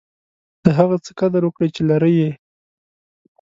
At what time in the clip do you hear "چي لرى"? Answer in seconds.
1.75-2.11